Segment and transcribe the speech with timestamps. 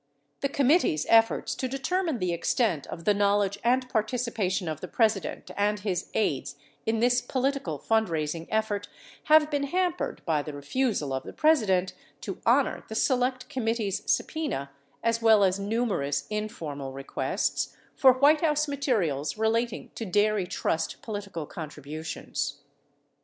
[0.39, 5.51] The committee's efforts to determine the extent of the knowledge and participation of the President
[5.55, 6.55] and his aides
[6.87, 8.87] in this political fund raising effort
[9.25, 14.69] have been hampered by the refusal of the President to honor the Select Committee's subpena
[15.03, 21.45] (as well as numerous informal requests) for White House materials relating to dairy trust political
[21.45, 22.57] contributions.